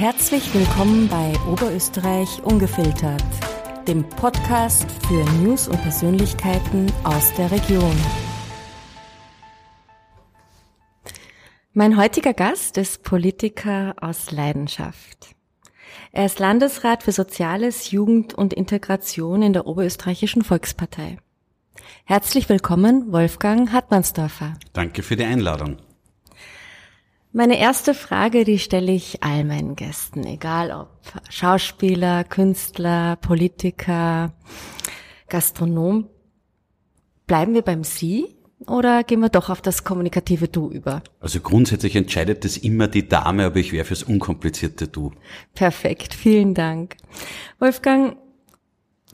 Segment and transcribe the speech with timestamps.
[0.00, 3.22] Herzlich willkommen bei Oberösterreich Ungefiltert,
[3.86, 7.94] dem Podcast für News und Persönlichkeiten aus der Region.
[11.74, 15.36] Mein heutiger Gast ist Politiker aus Leidenschaft.
[16.12, 21.18] Er ist Landesrat für Soziales, Jugend und Integration in der Oberösterreichischen Volkspartei.
[22.06, 24.54] Herzlich willkommen, Wolfgang Hartmannsdorfer.
[24.72, 25.76] Danke für die Einladung.
[27.32, 30.88] Meine erste Frage, die stelle ich all meinen Gästen, egal ob
[31.28, 34.32] Schauspieler, Künstler, Politiker,
[35.28, 36.08] Gastronom.
[37.28, 38.34] Bleiben wir beim Sie
[38.66, 41.04] oder gehen wir doch auf das kommunikative Du über?
[41.20, 45.12] Also grundsätzlich entscheidet es immer die Dame, aber ich wäre fürs unkomplizierte Du.
[45.54, 46.96] Perfekt, vielen Dank.
[47.60, 48.16] Wolfgang,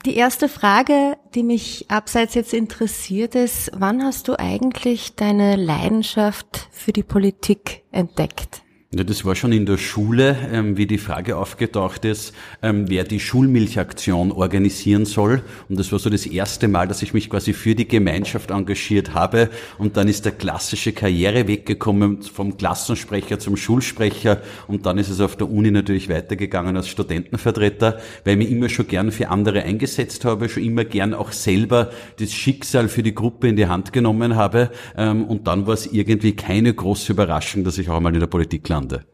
[0.05, 6.67] die erste Frage, die mich abseits jetzt interessiert, ist, wann hast du eigentlich deine Leidenschaft
[6.71, 8.61] für die Politik entdeckt?
[8.95, 12.33] Ja, das war schon in der Schule, ähm, wie die Frage aufgetaucht ist,
[12.63, 15.41] ähm, wer die Schulmilchaktion organisieren soll.
[15.67, 19.13] Und das war so das erste Mal, dass ich mich quasi für die Gemeinschaft engagiert
[19.13, 19.49] habe.
[19.77, 24.41] Und dann ist der klassische Karriereweg gekommen, vom Klassensprecher zum Schulsprecher.
[24.69, 28.69] Und dann ist es auf der Uni natürlich weitergegangen als Studentenvertreter, weil ich mich immer
[28.69, 31.91] schon gern für andere eingesetzt habe, schon immer gern auch selber
[32.21, 34.71] das Schicksal für die Gruppe in die Hand genommen habe.
[34.95, 38.27] Ähm, und dann war es irgendwie keine große Überraschung, dass ich auch mal in der
[38.27, 38.76] Politik lande.
[38.77, 39.05] Niederlande.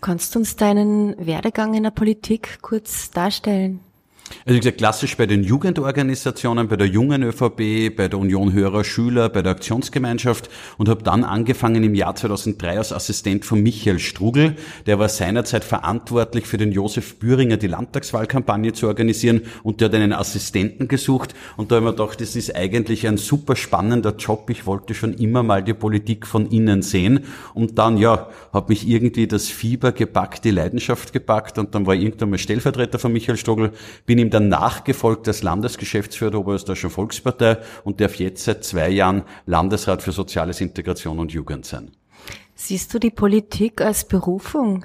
[0.00, 3.80] Kannst du uns deinen Werdegang in der Politik kurz darstellen?
[4.48, 8.84] Also wie gesagt, klassisch bei den Jugendorganisationen, bei der jungen ÖVP, bei der Union Höherer
[8.84, 13.98] Schüler, bei der Aktionsgemeinschaft und habe dann angefangen im Jahr 2003 als Assistent von Michael
[13.98, 14.54] Strugel.
[14.86, 19.96] Der war seinerzeit verantwortlich für den Josef Büringer die Landtagswahlkampagne zu organisieren und der hat
[19.96, 24.14] einen Assistenten gesucht und da habe ich mir gedacht, das ist eigentlich ein super spannender
[24.14, 24.48] Job.
[24.50, 28.86] Ich wollte schon immer mal die Politik von innen sehen und dann, ja, hat mich
[28.86, 33.12] irgendwie das Fieber gepackt, die Leidenschaft gepackt und dann war ich irgendwann mal Stellvertreter von
[33.12, 33.72] Michael Strugel,
[34.06, 39.22] bin ihm dann nachgefolgt als Landesgeschäftsführer der Oberösterreichischen Volkspartei und darf jetzt seit zwei Jahren
[39.46, 41.90] Landesrat für Soziales, Integration und Jugend sein.
[42.54, 44.84] Siehst du die Politik als Berufung?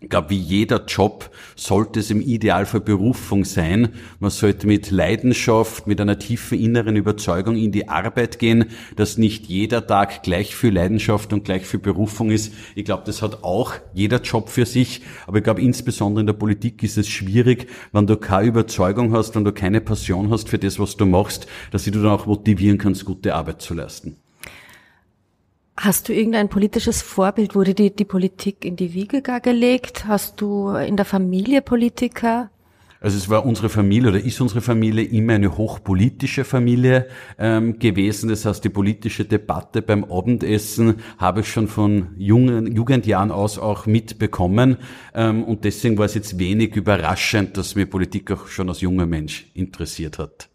[0.00, 3.88] Ich glaube, wie jeder Job sollte es im Idealfall Berufung sein.
[4.20, 9.46] Man sollte mit Leidenschaft, mit einer tiefen inneren Überzeugung in die Arbeit gehen, dass nicht
[9.46, 12.54] jeder Tag gleich viel Leidenschaft und gleich viel Berufung ist.
[12.76, 15.02] Ich glaube, das hat auch jeder Job für sich.
[15.26, 19.34] Aber ich glaube, insbesondere in der Politik ist es schwierig, wenn du keine Überzeugung hast,
[19.34, 22.78] wenn du keine Passion hast für das, was du machst, dass du dann auch motivieren
[22.78, 24.16] kannst, gute Arbeit zu leisten.
[25.80, 27.54] Hast du irgendein politisches Vorbild?
[27.54, 30.06] Wurde dir die Politik in die Wiege gar gelegt?
[30.08, 32.50] Hast du in der Familie Politiker?
[33.00, 37.06] Also es war unsere Familie oder ist unsere Familie immer eine hochpolitische Familie
[37.38, 38.28] ähm, gewesen.
[38.28, 43.86] Das heißt, die politische Debatte beim Abendessen habe ich schon von jungen Jugendjahren aus auch
[43.86, 44.78] mitbekommen.
[45.14, 49.06] Ähm, und deswegen war es jetzt wenig überraschend, dass mir Politik auch schon als junger
[49.06, 50.48] Mensch interessiert hat.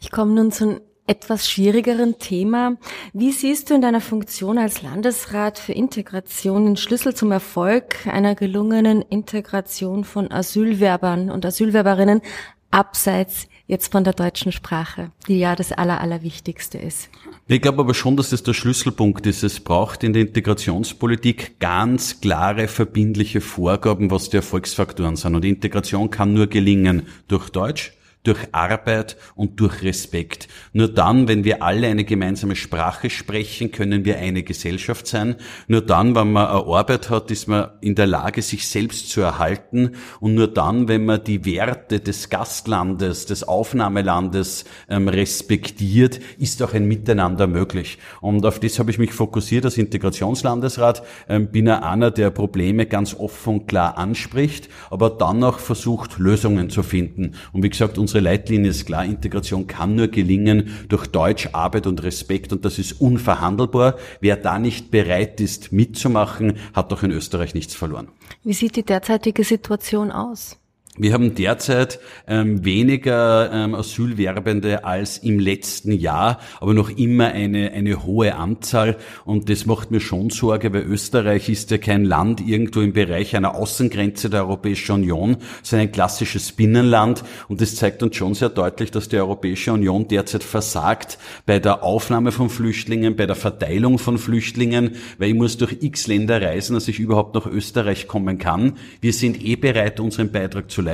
[0.00, 2.76] Ich komme nun zu etwas schwierigeren Thema.
[3.12, 8.36] Wie siehst du in deiner Funktion als Landesrat für Integration den Schlüssel zum Erfolg einer
[8.36, 12.22] gelungenen Integration von Asylwerbern und Asylwerberinnen
[12.70, 17.08] abseits jetzt von der deutschen Sprache, die ja das Aller, Allerwichtigste ist.
[17.48, 19.42] Ich glaube aber schon, dass das der Schlüsselpunkt ist.
[19.42, 25.34] Es braucht in der Integrationspolitik ganz klare, verbindliche Vorgaben, was die Erfolgsfaktoren sind.
[25.34, 30.48] Und Integration kann nur gelingen durch Deutsch, durch Arbeit und durch Respekt.
[30.72, 35.36] Nur dann, wenn wir alle eine gemeinsame Sprache sprechen, können wir eine Gesellschaft sein.
[35.68, 39.22] Nur dann, wenn man eine Arbeit hat, ist man in der Lage, sich selbst zu
[39.22, 39.92] erhalten.
[40.20, 46.74] Und nur dann, wenn man die Werte des Gastlandes, des Aufnahmelandes ähm, respektiert, ist auch
[46.74, 47.98] ein Miteinander möglich.
[48.20, 51.02] Und auf das habe ich mich fokussiert als Integrationslandesrat.
[51.28, 56.18] Ähm, bin ja einer, der Probleme ganz offen und klar anspricht, aber dann auch versucht,
[56.18, 57.34] Lösungen zu finden.
[57.52, 62.02] Und wie gesagt, unsere Leitlinie ist klar, Integration kann nur gelingen durch Deutsch, Arbeit und
[62.02, 63.96] Respekt und das ist unverhandelbar.
[64.20, 68.08] Wer da nicht bereit ist mitzumachen, hat doch in Österreich nichts verloren.
[68.42, 70.58] Wie sieht die derzeitige Situation aus?
[71.02, 77.72] Wir haben derzeit ähm, weniger ähm, Asylwerbende als im letzten Jahr, aber noch immer eine,
[77.72, 78.98] eine hohe Anzahl.
[79.24, 83.34] Und das macht mir schon Sorge, weil Österreich ist ja kein Land irgendwo im Bereich
[83.34, 87.24] einer Außengrenze der Europäischen Union, sondern ein klassisches Binnenland.
[87.48, 91.16] Und das zeigt uns schon sehr deutlich, dass die Europäische Union derzeit versagt
[91.46, 96.08] bei der Aufnahme von Flüchtlingen, bei der Verteilung von Flüchtlingen, weil ich muss durch x
[96.08, 98.74] Länder reisen, dass ich überhaupt nach Österreich kommen kann.
[99.00, 100.89] Wir sind eh bereit, unseren Beitrag zu leisten.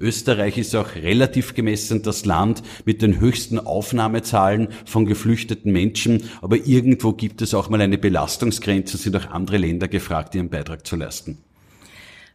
[0.00, 6.24] Österreich ist auch relativ gemessen das Land mit den höchsten Aufnahmezahlen von geflüchteten Menschen.
[6.40, 10.86] Aber irgendwo gibt es auch mal eine Belastungsgrenze, sind auch andere Länder gefragt, ihren Beitrag
[10.86, 11.38] zu leisten.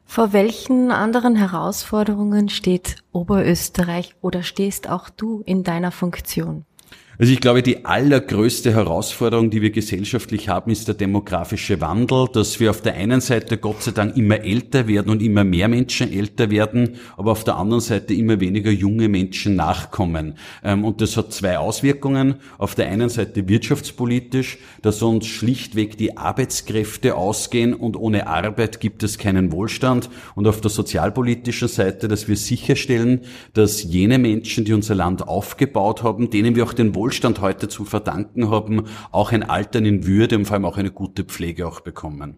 [0.06, 6.66] Vor welchen anderen Herausforderungen steht Oberösterreich oder stehst auch du in deiner Funktion?
[7.20, 12.60] Also ich glaube, die allergrößte Herausforderung, die wir gesellschaftlich haben, ist der demografische Wandel, dass
[12.60, 16.14] wir auf der einen Seite Gott sei Dank immer älter werden und immer mehr Menschen
[16.14, 20.36] älter werden, aber auf der anderen Seite immer weniger junge Menschen nachkommen.
[20.64, 22.36] Ähm, und das hat zwei Auswirkungen.
[22.60, 29.02] Auf der einen Seite wirtschaftspolitisch, dass uns schlichtweg die Arbeitskräfte ausgehen und ohne Arbeit gibt
[29.02, 30.12] es keinen Wohlstand.
[30.36, 33.22] Und auf der sozialpolitischen Seite, dass wir sicherstellen,
[33.56, 37.70] dass jene Menschen, die unser Land aufgebaut haben, denen wir auch den Wohlstand Wohlstand heute
[37.70, 38.84] zu verdanken haben,
[39.14, 42.36] auch ein Altern in Würde und vor allem auch eine gute Pflege auch bekommen.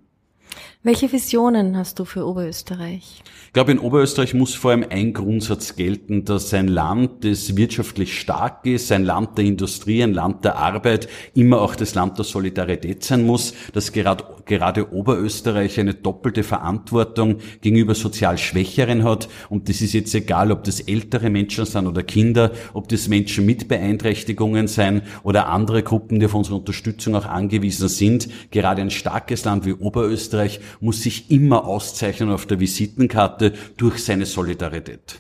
[0.82, 3.22] Welche Visionen hast du für Oberösterreich?
[3.48, 8.18] Ich glaube, in Oberösterreich muss vor allem ein Grundsatz gelten, dass ein Land, das wirtschaftlich
[8.18, 12.24] stark ist, ein Land der Industrie, ein Land der Arbeit, immer auch das Land der
[12.24, 19.28] Solidarität sein muss, dass gerade, gerade Oberösterreich eine doppelte Verantwortung gegenüber sozial Schwächeren hat.
[19.50, 23.46] Und das ist jetzt egal, ob das ältere Menschen sind oder Kinder, ob das Menschen
[23.46, 28.30] mit Beeinträchtigungen sein oder andere Gruppen, die auf unsere Unterstützung auch angewiesen sind.
[28.52, 34.26] Gerade ein starkes Land wie Oberösterreich muss sich immer auszeichnen auf der Visitenkarte durch seine
[34.26, 35.20] Solidarität.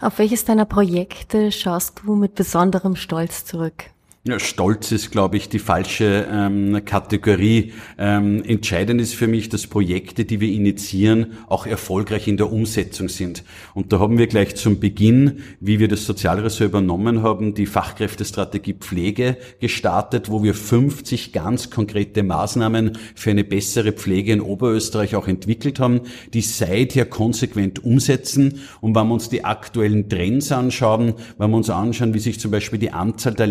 [0.00, 3.84] Auf welches deiner Projekte schaust du mit besonderem Stolz zurück?
[4.28, 7.72] Ja, Stolz ist, glaube ich, die falsche ähm, Kategorie.
[7.96, 13.08] Ähm, entscheidend ist für mich, dass Projekte, die wir initiieren, auch erfolgreich in der Umsetzung
[13.08, 13.44] sind.
[13.72, 18.74] Und da haben wir gleich zum Beginn, wie wir das Sozialressort übernommen haben, die Fachkräftestrategie
[18.74, 25.28] Pflege gestartet, wo wir 50 ganz konkrete Maßnahmen für eine bessere Pflege in Oberösterreich auch
[25.28, 26.02] entwickelt haben,
[26.34, 28.60] die seither konsequent umsetzen.
[28.82, 32.50] Und wenn wir uns die aktuellen Trends anschauen, wenn wir uns anschauen, wie sich zum
[32.50, 33.46] Beispiel die Anzahl der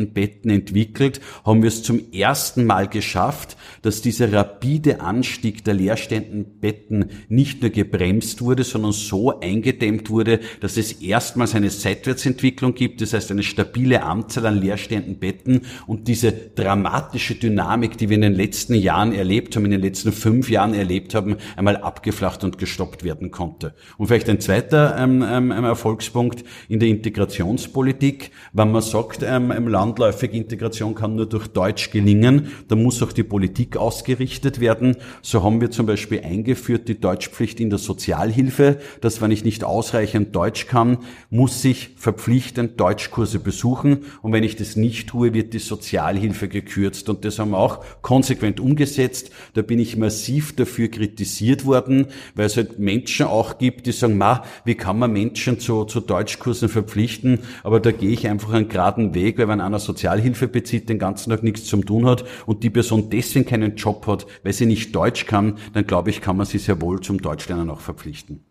[0.00, 5.74] Leerstehenden Betten entwickelt, haben wir es zum ersten Mal geschafft, dass dieser rapide Anstieg der
[5.74, 12.74] leerstehenden Betten nicht nur gebremst wurde, sondern so eingedämmt wurde, dass es erstmals eine Seitwärtsentwicklung
[12.74, 18.16] gibt, das heißt eine stabile Anzahl an leerstehenden Betten und diese dramatische Dynamik, die wir
[18.16, 22.44] in den letzten Jahren erlebt haben, in den letzten fünf Jahren erlebt haben, einmal abgeflacht
[22.44, 23.74] und gestoppt werden konnte.
[23.98, 29.68] Und vielleicht ein zweiter ähm, ähm, Erfolgspunkt in der Integrationspolitik, wenn man sagt, ähm, im
[29.68, 32.52] Land landläufige Integration kann nur durch Deutsch gelingen.
[32.68, 34.96] Da muss auch die Politik ausgerichtet werden.
[35.20, 39.64] So haben wir zum Beispiel eingeführt die Deutschpflicht in der Sozialhilfe, dass wenn ich nicht
[39.64, 40.98] ausreichend Deutsch kann,
[41.28, 44.04] muss ich verpflichtend Deutschkurse besuchen.
[44.22, 47.08] Und wenn ich das nicht tue, wird die Sozialhilfe gekürzt.
[47.08, 49.30] Und das haben wir auch konsequent umgesetzt.
[49.54, 54.18] Da bin ich massiv dafür kritisiert worden, weil es halt Menschen auch gibt, die sagen,
[54.18, 57.40] ma, wie kann man Menschen zu, zu Deutschkursen verpflichten?
[57.64, 61.30] Aber da gehe ich einfach einen geraden Weg, weil wenn einer Sozialhilfe bezieht, den ganzen
[61.30, 64.94] Tag nichts zum tun hat und die Person deswegen keinen Job hat, weil sie nicht
[64.94, 68.44] Deutsch kann, dann glaube ich, kann man sie sehr wohl zum Deutschlernen auch verpflichten.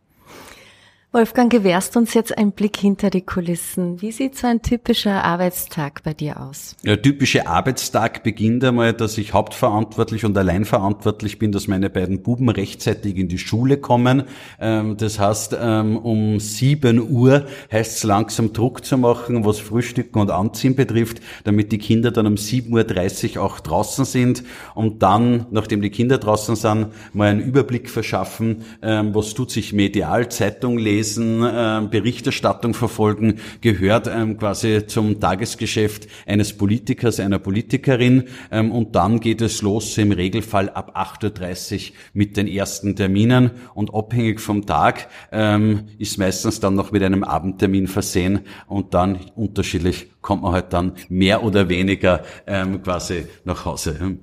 [1.11, 3.99] Wolfgang, gewährst uns jetzt einen Blick hinter die Kulissen.
[3.99, 6.75] Wie sieht so ein typischer Arbeitstag bei dir aus?
[6.85, 12.21] Der typische Arbeitstag beginnt einmal, dass ich hauptverantwortlich und allein verantwortlich bin, dass meine beiden
[12.21, 14.25] Buben rechtzeitig in die Schule kommen.
[14.59, 20.19] Ähm, das heißt, ähm, um sieben Uhr heißt es langsam Druck zu machen, was Frühstücken
[20.19, 24.43] und Anziehen betrifft, damit die Kinder dann um 7.30 Uhr auch draußen sind
[24.75, 29.73] und dann, nachdem die Kinder draußen sind, mal einen Überblick verschaffen, ähm, was tut sich
[29.73, 37.39] medial, Zeitung lesen, lesen, äh, Berichterstattung verfolgen, gehört ähm, quasi zum Tagesgeschäft eines Politikers, einer
[37.39, 38.25] Politikerin.
[38.51, 43.51] Ähm, und dann geht es los, im Regelfall ab 8.30 Uhr mit den ersten Terminen.
[43.73, 49.19] Und abhängig vom Tag ähm, ist meistens dann noch mit einem Abendtermin versehen und dann
[49.35, 54.19] unterschiedlich kommt man halt dann mehr oder weniger ähm, quasi nach Hause.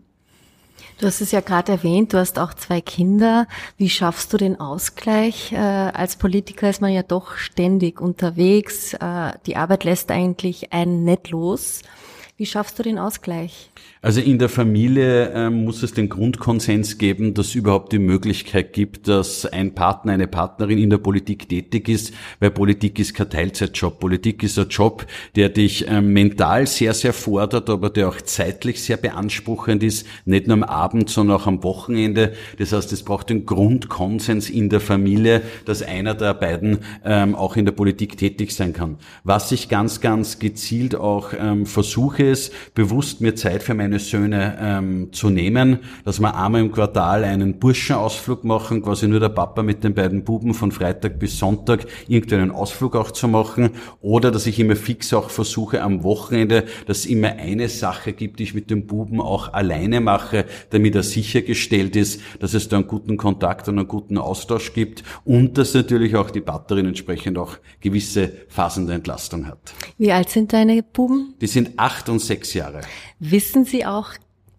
[0.98, 3.46] Du hast es ja gerade erwähnt, du hast auch zwei Kinder.
[3.76, 5.52] Wie schaffst du den Ausgleich?
[5.52, 8.94] Äh, als Politiker ist man ja doch ständig unterwegs.
[8.94, 11.82] Äh, die Arbeit lässt eigentlich einen nicht los.
[12.38, 13.70] Wie schaffst du den Ausgleich?
[14.02, 19.08] Also in der Familie äh, muss es den Grundkonsens geben, dass überhaupt die Möglichkeit gibt,
[19.08, 23.98] dass ein Partner, eine Partnerin in der Politik tätig ist, weil Politik ist kein Teilzeitjob.
[23.98, 28.82] Politik ist ein Job, der dich äh, mental sehr, sehr fordert, aber der auch zeitlich
[28.82, 32.34] sehr beanspruchend ist, nicht nur am Abend, sondern auch am Wochenende.
[32.58, 37.56] Das heißt, es braucht den Grundkonsens in der Familie, dass einer der beiden ähm, auch
[37.56, 38.98] in der Politik tätig sein kann.
[39.24, 44.56] Was ich ganz, ganz gezielt auch ähm, versuche, es, bewusst mir Zeit für meine Söhne
[44.60, 49.62] ähm, zu nehmen, dass wir einmal im Quartal einen Burschenausflug machen, quasi nur der Papa
[49.62, 54.46] mit den beiden Buben von Freitag bis Sonntag irgendeinen Ausflug auch zu machen oder dass
[54.46, 58.54] ich immer fix auch versuche am Wochenende, dass es immer eine Sache gibt, die ich
[58.54, 63.16] mit dem Buben auch alleine mache, damit er sichergestellt ist, dass es da einen guten
[63.16, 68.32] Kontakt und einen guten Austausch gibt und dass natürlich auch die Batterin entsprechend auch gewisse
[68.48, 69.74] Phasen der Entlastung hat.
[69.98, 71.34] Wie alt sind deine Buben?
[71.40, 72.80] Die sind acht und sechs Jahre.
[73.18, 74.12] Wissen Sie auch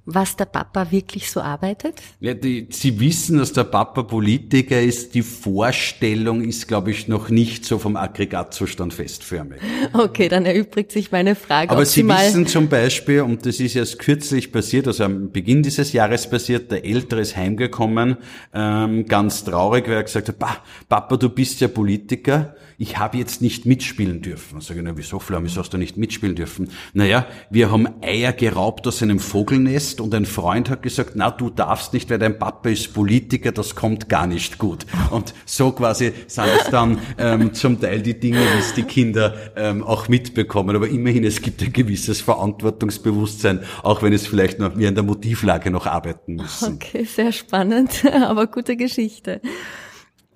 [0.09, 1.95] was der Papa wirklich so arbeitet?
[2.21, 5.13] Ja, die, Sie wissen, dass der Papa Politiker ist.
[5.13, 9.59] Die Vorstellung ist, glaube ich, noch nicht so vom Aggregatzustand festförmig.
[9.91, 11.71] Okay, dann erübrigt sich meine Frage.
[11.71, 15.61] Aber Sie, Sie wissen zum Beispiel, und das ist erst kürzlich passiert, also am Beginn
[15.61, 18.15] dieses Jahres passiert, der Ältere ist heimgekommen,
[18.53, 20.39] ähm, ganz traurig, weil er gesagt hat,
[20.87, 24.61] Papa, du bist ja Politiker ich habe jetzt nicht mitspielen dürfen.
[24.61, 26.69] Sag ich, na, wieso, Flam, wieso hast du nicht mitspielen dürfen?
[26.93, 31.49] Naja, wir haben Eier geraubt aus einem Vogelnest und ein Freund hat gesagt, na, du
[31.49, 34.85] darfst nicht, weil dein Papa ist Politiker, das kommt gar nicht gut.
[35.09, 39.83] Und so quasi sind es dann ähm, zum Teil die Dinge, es die Kinder ähm,
[39.83, 40.75] auch mitbekommen.
[40.75, 45.03] Aber immerhin, es gibt ein gewisses Verantwortungsbewusstsein, auch wenn es vielleicht noch wir an der
[45.03, 46.75] Motivlage noch arbeiten müssen.
[46.75, 49.41] Okay, sehr spannend, aber gute Geschichte.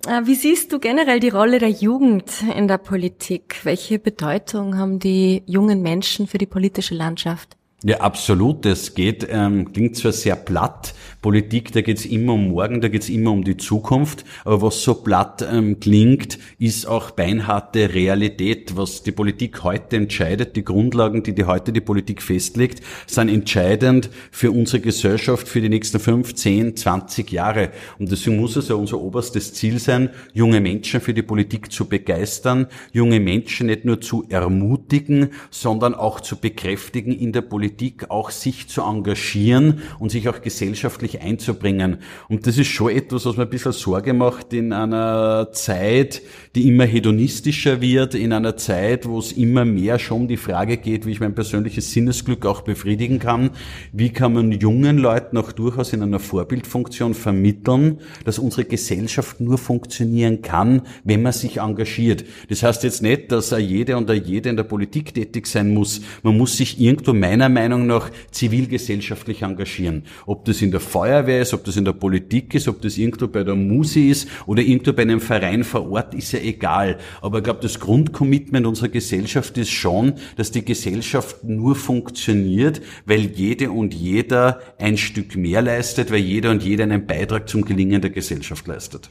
[0.06, 3.60] Äh, wie siehst du generell die Rolle der Jugend in der Politik?
[3.62, 7.56] Welche Bedeutung haben die jungen Menschen für die politische Landschaft?
[7.84, 8.64] Ja, absolut.
[8.64, 13.08] Es geht, ähm, klingt zwar sehr platt, Politik, da geht's immer um morgen, da geht's
[13.08, 18.76] immer um die Zukunft, aber was so platt ähm, klingt, ist auch beinharte Realität.
[18.76, 24.10] Was die Politik heute entscheidet, die Grundlagen, die, die heute die Politik festlegt, sind entscheidend
[24.30, 27.70] für unsere Gesellschaft für die nächsten fünf, zehn, zwanzig Jahre.
[27.98, 31.86] Und deswegen muss es ja unser oberstes Ziel sein, junge Menschen für die Politik zu
[31.86, 38.10] begeistern, junge Menschen nicht nur zu ermutigen, sondern auch zu bekräftigen in der Politik, Politik
[38.10, 41.98] auch sich zu engagieren und sich auch gesellschaftlich einzubringen.
[42.28, 46.20] Und das ist schon etwas, was mir ein bisschen Sorge macht in einer Zeit,
[46.54, 51.06] die immer hedonistischer wird, in einer Zeit, wo es immer mehr schon die Frage geht,
[51.06, 53.50] wie ich mein persönliches Sinnesglück auch befriedigen kann.
[53.92, 59.56] Wie kann man jungen Leuten auch durchaus in einer Vorbildfunktion vermitteln, dass unsere Gesellschaft nur
[59.56, 62.24] funktionieren kann, wenn man sich engagiert.
[62.50, 66.02] Das heißt jetzt nicht, dass jede und jede in der Politik tätig sein muss.
[66.22, 70.04] Man muss sich irgendwo meiner Meinung Meinung nach zivilgesellschaftlich engagieren.
[70.26, 73.28] Ob das in der Feuerwehr ist, ob das in der Politik ist, ob das irgendwo
[73.28, 76.98] bei der Musi ist oder irgendwo bei einem Verein vor Ort, ist ja egal.
[77.20, 83.20] Aber ich glaube, das Grundcommitment unserer Gesellschaft ist schon, dass die Gesellschaft nur funktioniert, weil
[83.20, 88.00] jede und jeder ein Stück mehr leistet, weil jeder und jeder einen Beitrag zum Gelingen
[88.00, 89.10] der Gesellschaft leistet.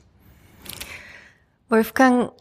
[1.70, 2.32] Wolfgang,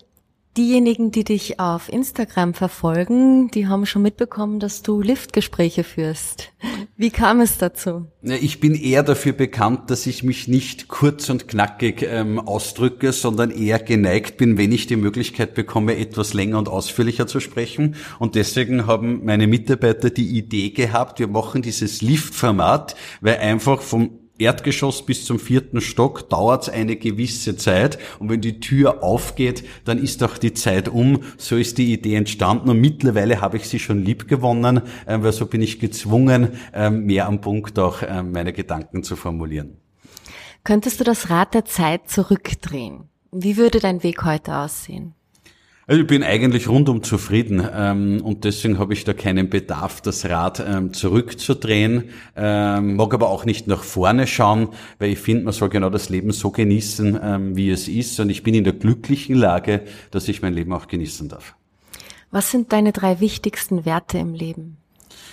[0.57, 6.53] Diejenigen, die dich auf Instagram verfolgen, die haben schon mitbekommen, dass du Liftgespräche führst.
[6.97, 8.09] Wie kam es dazu?
[8.21, 13.51] Ich bin eher dafür bekannt, dass ich mich nicht kurz und knackig ähm, ausdrücke, sondern
[13.51, 17.95] eher geneigt bin, wenn ich die Möglichkeit bekomme, etwas länger und ausführlicher zu sprechen.
[18.19, 24.20] Und deswegen haben meine Mitarbeiter die Idee gehabt, wir machen dieses Lift-Format, weil einfach vom
[24.41, 29.65] Erdgeschoss bis zum vierten Stock dauert es eine gewisse Zeit und wenn die Tür aufgeht,
[29.85, 31.21] dann ist auch die Zeit um.
[31.37, 35.33] So ist die Idee entstanden und mittlerweile habe ich sie schon lieb gewonnen, äh, weil
[35.33, 39.77] so bin ich gezwungen, äh, mehr am Punkt auch äh, meine Gedanken zu formulieren.
[40.65, 43.09] Könntest du das Rad der Zeit zurückdrehen?
[43.33, 45.15] Wie würde dein Weg heute aussehen?
[45.91, 50.25] Also ich bin eigentlich rundum zufrieden ähm, und deswegen habe ich da keinen Bedarf, das
[50.25, 52.11] Rad ähm, zurückzudrehen.
[52.37, 54.69] Ähm, mag aber auch nicht nach vorne schauen,
[55.01, 58.21] weil ich finde, man soll genau das Leben so genießen, ähm, wie es ist.
[58.21, 59.83] Und ich bin in der glücklichen Lage,
[60.13, 61.57] dass ich mein Leben auch genießen darf.
[62.31, 64.80] Was sind deine drei wichtigsten Werte im Leben?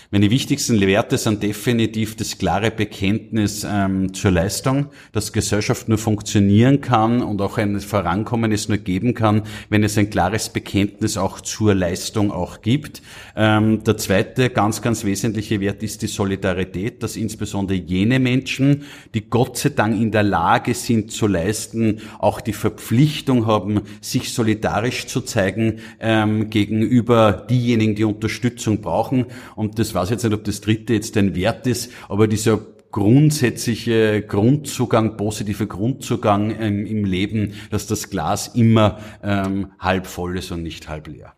[0.10, 6.80] Meine wichtigsten Werte sind definitiv das klare Bekenntnis ähm, zur Leistung, dass Gesellschaft nur funktionieren
[6.80, 11.42] kann und auch ein Vorankommen es nur geben kann, wenn es ein klares Bekenntnis auch
[11.42, 13.02] zur Leistung auch gibt.
[13.36, 19.30] Ähm, der zweite ganz, ganz wesentliche Wert ist die Solidarität, dass insbesondere jene Menschen, die
[19.30, 25.08] Gott sei Dank in der Lage sind zu leisten, auch die Verpflichtung haben, sich solidarisch
[25.08, 29.26] zu zeigen ähm, gegenüber diejenigen, die Unterstützung brauchen.
[29.56, 32.60] Und das weiß jetzt nicht, ob das dritte jetzt ein Wert ist, aber dieser
[32.92, 40.52] grundsätzliche Grundzugang, positive Grundzugang ähm, im Leben, dass das Glas immer ähm, halb voll ist
[40.52, 41.34] und nicht halb leer.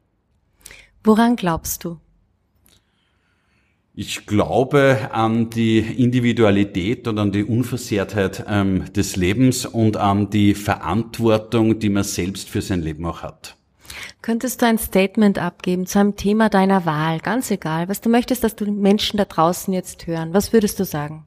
[1.03, 1.99] Woran glaubst du?
[3.93, 10.53] Ich glaube an die Individualität und an die Unversehrtheit ähm, des Lebens und an die
[10.53, 13.58] Verantwortung, die man selbst für sein Leben auch hat.
[14.21, 18.43] Könntest du ein Statement abgeben zu einem Thema deiner Wahl, ganz egal, was du möchtest,
[18.43, 20.33] dass du Menschen da draußen jetzt hören?
[20.33, 21.25] Was würdest du sagen?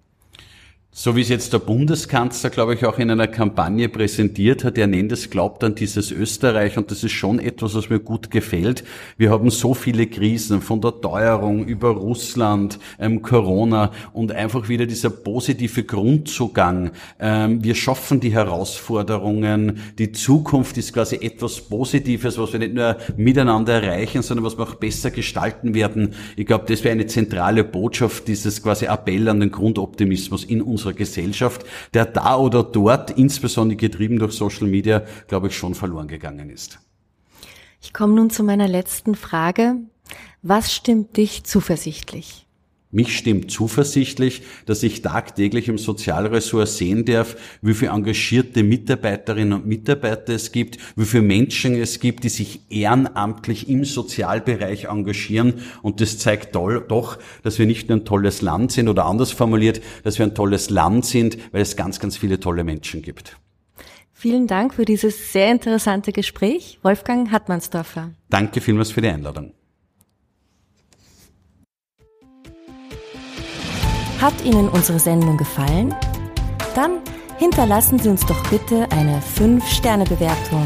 [0.94, 4.86] So wie es jetzt der Bundeskanzler, glaube ich, auch in einer Kampagne präsentiert hat, er
[4.86, 8.84] nennt es Glaubt an dieses Österreich und das ist schon etwas, was mir gut gefällt.
[9.16, 14.84] Wir haben so viele Krisen, von der Teuerung über Russland, ähm, Corona und einfach wieder
[14.84, 16.90] dieser positive Grundzugang.
[17.18, 22.98] Ähm, wir schaffen die Herausforderungen, die Zukunft ist quasi etwas Positives, was wir nicht nur
[23.16, 26.12] miteinander erreichen, sondern was wir auch besser gestalten werden.
[26.36, 30.81] Ich glaube, das wäre eine zentrale Botschaft, dieses quasi Appell an den Grundoptimismus in uns
[30.82, 36.08] unserer Gesellschaft, der da oder dort, insbesondere getrieben durch Social Media, glaube ich, schon verloren
[36.08, 36.78] gegangen ist.
[37.80, 39.76] Ich komme nun zu meiner letzten Frage.
[40.42, 42.41] Was stimmt dich zuversichtlich?
[42.94, 49.66] Mich stimmt zuversichtlich, dass ich tagtäglich im Sozialressort sehen darf, wie viele engagierte Mitarbeiterinnen und
[49.66, 55.54] Mitarbeiter es gibt, wie viele Menschen es gibt, die sich ehrenamtlich im Sozialbereich engagieren.
[55.80, 59.80] Und das zeigt doch, dass wir nicht nur ein tolles Land sind oder anders formuliert,
[60.04, 63.38] dass wir ein tolles Land sind, weil es ganz, ganz viele tolle Menschen gibt.
[64.12, 68.10] Vielen Dank für dieses sehr interessante Gespräch, Wolfgang Hartmannsdorfer.
[68.28, 69.54] Danke vielmals für die Einladung.
[74.22, 75.92] Hat Ihnen unsere Sendung gefallen?
[76.76, 77.00] Dann
[77.38, 80.64] hinterlassen Sie uns doch bitte eine 5-Sterne-Bewertung.